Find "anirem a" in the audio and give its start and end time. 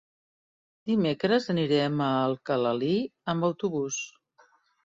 1.55-2.09